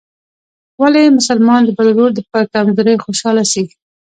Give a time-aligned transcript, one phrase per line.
[0.81, 3.63] ولي مسلمان د بل ورور په کمزورۍ خوشحاله سي؟